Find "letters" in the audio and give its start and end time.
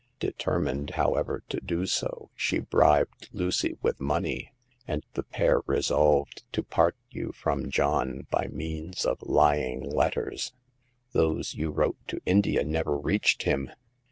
9.87-10.53